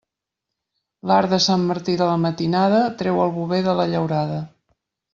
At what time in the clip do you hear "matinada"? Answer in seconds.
2.25-2.83